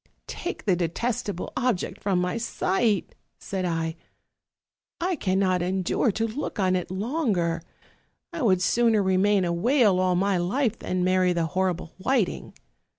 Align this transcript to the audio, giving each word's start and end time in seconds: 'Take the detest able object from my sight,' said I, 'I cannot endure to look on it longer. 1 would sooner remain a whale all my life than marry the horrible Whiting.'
'Take 0.25 0.65
the 0.65 0.75
detest 0.75 1.29
able 1.29 1.53
object 1.55 2.01
from 2.01 2.19
my 2.19 2.35
sight,' 2.35 3.13
said 3.37 3.65
I, 3.65 3.95
'I 4.99 5.15
cannot 5.17 5.61
endure 5.61 6.11
to 6.13 6.25
look 6.27 6.57
on 6.57 6.75
it 6.75 6.89
longer. 6.89 7.61
1 8.31 8.43
would 8.43 8.63
sooner 8.63 9.03
remain 9.03 9.45
a 9.45 9.53
whale 9.53 9.99
all 9.99 10.15
my 10.15 10.37
life 10.37 10.79
than 10.79 11.03
marry 11.03 11.33
the 11.33 11.45
horrible 11.45 11.93
Whiting.' 11.99 12.55